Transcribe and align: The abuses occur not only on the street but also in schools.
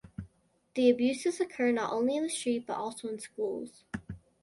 The 0.73 0.89
abuses 0.89 1.39
occur 1.39 1.71
not 1.71 1.93
only 1.93 2.17
on 2.17 2.23
the 2.23 2.29
street 2.31 2.65
but 2.65 2.75
also 2.75 3.07
in 3.07 3.19
schools. 3.19 3.83